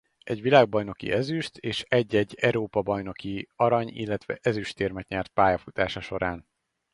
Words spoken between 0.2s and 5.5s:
Egy világbajnoki ezüst- és egy-egy Európa-bajnoki arany- illetve ezüstérmet nyert